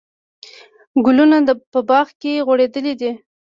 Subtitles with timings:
[1.05, 1.37] ګلونه
[1.71, 3.11] په باغ کې غوړېدلي دي.